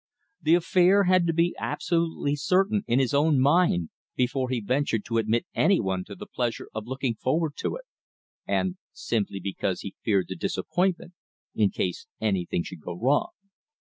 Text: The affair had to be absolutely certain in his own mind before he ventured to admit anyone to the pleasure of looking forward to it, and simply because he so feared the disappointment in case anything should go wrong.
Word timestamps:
The 0.41 0.55
affair 0.55 1.03
had 1.03 1.27
to 1.27 1.33
be 1.33 1.55
absolutely 1.59 2.35
certain 2.35 2.83
in 2.87 2.97
his 2.97 3.13
own 3.13 3.39
mind 3.39 3.91
before 4.15 4.49
he 4.49 4.59
ventured 4.59 5.05
to 5.05 5.19
admit 5.19 5.45
anyone 5.53 6.03
to 6.05 6.15
the 6.15 6.25
pleasure 6.25 6.69
of 6.73 6.87
looking 6.87 7.13
forward 7.13 7.53
to 7.57 7.75
it, 7.75 7.85
and 8.47 8.77
simply 8.91 9.39
because 9.39 9.81
he 9.81 9.91
so 9.91 9.97
feared 10.03 10.25
the 10.29 10.35
disappointment 10.35 11.13
in 11.53 11.69
case 11.69 12.07
anything 12.19 12.63
should 12.63 12.81
go 12.81 12.99
wrong. 12.99 13.29